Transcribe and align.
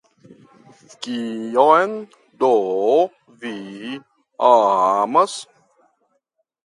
Kion 1.01 1.93
do 2.43 2.51
vi 3.43 3.55
amas? 4.51 5.39